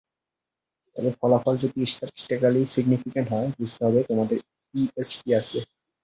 [0.95, 4.37] তবে ফলাফল যদি স্ট্যাটিসটিক্যালি সিগফিকেন্ট হয়, বুঝতে হবে তোমাদের
[4.73, 5.59] ইএসপি আছে।